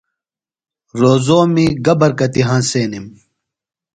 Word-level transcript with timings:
روزومی 0.99 1.67
گہ 1.85 1.93
برکتیۡ 1.99 2.45
ہنسنِم؟ 2.49 3.05
ص 3.17 3.19